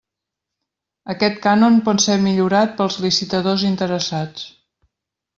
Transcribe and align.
Aquest 1.13 1.35
cànon 1.43 1.75
pot 1.89 2.01
ser 2.05 2.15
millorat 2.29 2.73
pels 2.79 2.97
licitadors 3.07 3.67
interessats. 3.73 4.47